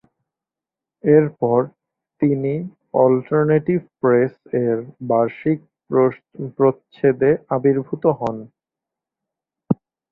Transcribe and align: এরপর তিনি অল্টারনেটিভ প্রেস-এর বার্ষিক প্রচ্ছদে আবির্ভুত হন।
এরপর 1.03 1.59
তিনি 2.21 2.53
অল্টারনেটিভ 3.03 3.79
প্রেস-এর 4.01 4.77
বার্ষিক 5.09 5.59
প্রচ্ছদে 6.57 7.31
আবির্ভুত 7.55 8.03
হন। 8.19 8.37